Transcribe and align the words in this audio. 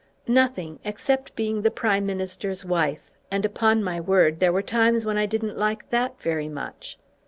"Nothing; 0.27 0.79
except 0.83 1.35
being 1.35 1.61
the 1.61 1.69
Prime 1.69 2.07
Minister's 2.07 2.65
wife; 2.65 3.11
and 3.29 3.45
upon 3.45 3.83
my 3.83 3.99
word 4.01 4.39
there 4.39 4.51
were 4.51 4.63
times 4.63 5.05
when 5.05 5.15
I 5.19 5.27
didn't 5.27 5.59
like 5.59 5.91
that 5.91 6.19
very 6.19 6.49
much. 6.49 6.97